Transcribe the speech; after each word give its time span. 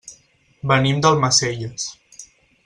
Venim 0.71 1.03
d'Almacelles. 1.07 1.87